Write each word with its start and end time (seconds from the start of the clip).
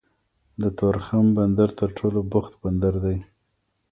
د 0.61 0.63
تورخم 0.77 1.25
بندر 1.37 1.69
تر 1.79 1.89
ټولو 1.97 2.19
بوخت 2.31 2.53
بندر 2.63 2.93
دی 3.05 3.17